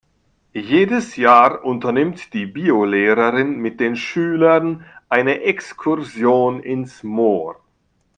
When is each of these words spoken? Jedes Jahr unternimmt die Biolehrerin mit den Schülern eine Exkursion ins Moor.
Jedes 0.55 1.15
Jahr 1.15 1.63
unternimmt 1.63 2.33
die 2.33 2.47
Biolehrerin 2.47 3.57
mit 3.59 3.79
den 3.79 3.95
Schülern 3.95 4.83
eine 5.09 5.41
Exkursion 5.41 6.59
ins 6.63 7.03
Moor. 7.03 7.61